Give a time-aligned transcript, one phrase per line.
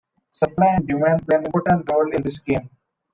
[0.31, 2.71] Supply and Demand play an important role in this game.